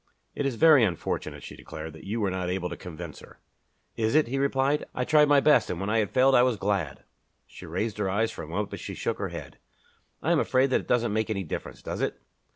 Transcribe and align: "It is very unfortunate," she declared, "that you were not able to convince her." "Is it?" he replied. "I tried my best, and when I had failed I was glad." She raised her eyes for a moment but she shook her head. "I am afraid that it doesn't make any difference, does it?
"It 0.33 0.47
is 0.47 0.55
very 0.55 0.83
unfortunate," 0.83 1.43
she 1.43 1.55
declared, 1.55 1.93
"that 1.93 2.05
you 2.05 2.19
were 2.19 2.31
not 2.31 2.49
able 2.49 2.69
to 2.69 2.75
convince 2.75 3.19
her." 3.19 3.39
"Is 3.95 4.15
it?" 4.15 4.29
he 4.29 4.39
replied. 4.39 4.83
"I 4.95 5.05
tried 5.05 5.27
my 5.29 5.39
best, 5.39 5.69
and 5.69 5.79
when 5.79 5.91
I 5.91 5.99
had 5.99 6.09
failed 6.09 6.33
I 6.33 6.41
was 6.41 6.57
glad." 6.57 7.03
She 7.45 7.67
raised 7.67 7.99
her 7.99 8.09
eyes 8.09 8.31
for 8.31 8.41
a 8.41 8.47
moment 8.47 8.71
but 8.71 8.79
she 8.79 8.95
shook 8.95 9.19
her 9.19 9.29
head. 9.29 9.59
"I 10.23 10.31
am 10.31 10.39
afraid 10.39 10.71
that 10.71 10.81
it 10.81 10.87
doesn't 10.87 11.13
make 11.13 11.29
any 11.29 11.43
difference, 11.43 11.83
does 11.83 12.01
it? 12.01 12.19